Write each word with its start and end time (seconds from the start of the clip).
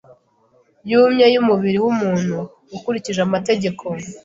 Yumye 0.89 1.25
yumubiri 1.33 1.77
wumuntu 1.83 2.37
Ukurikije 2.75 3.19
amategeko 3.27 3.85